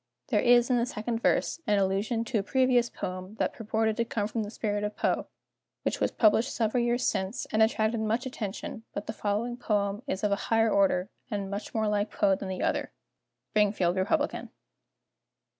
There 0.29 0.41
is, 0.41 0.71
in 0.71 0.77
the 0.77 0.85
second 0.87 1.21
verse, 1.21 1.59
an 1.67 1.77
allusion 1.77 2.25
to 2.25 2.39
a 2.39 2.41
previous 2.41 2.89
poem 2.89 3.35
that 3.35 3.53
purported 3.53 3.97
to 3.97 4.03
come 4.05 4.27
from 4.27 4.41
the 4.41 4.49
spirit 4.49 4.83
of 4.83 4.95
Poe, 4.95 5.27
which 5.83 5.99
was 5.99 6.09
published 6.09 6.55
several 6.55 6.83
years 6.83 7.07
since, 7.07 7.45
and 7.51 7.61
attracted 7.61 7.99
much 7.99 8.25
attention, 8.25 8.81
but 8.95 9.05
the 9.05 9.13
following 9.13 9.57
poem 9.57 10.01
is 10.07 10.23
of 10.23 10.31
a 10.31 10.35
higher 10.49 10.71
order, 10.71 11.11
and 11.29 11.51
much 11.51 11.75
more 11.75 11.87
like 11.87 12.09
Poe 12.09 12.33
than 12.33 12.49
the 12.49 12.63
other." 12.63 12.91
_Springfield 13.55 13.95
Republican. 13.95 14.49